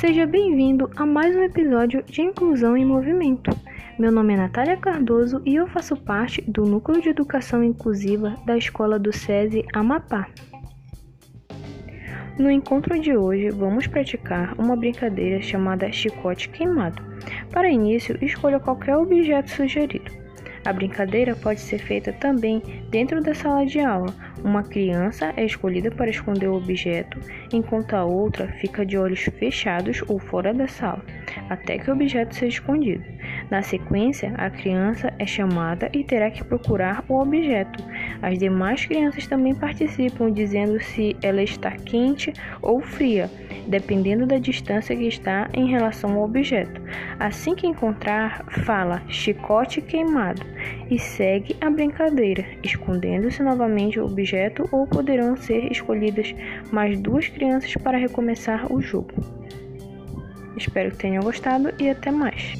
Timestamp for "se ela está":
40.80-41.72